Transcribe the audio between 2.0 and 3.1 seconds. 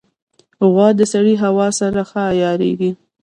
ښه عیارېږي.